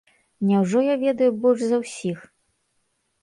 Няўжо 0.51 0.79
я 0.85 0.95
ведаю 1.03 1.27
больш 1.43 1.61
за 1.71 1.77
ўсіх? 1.83 2.19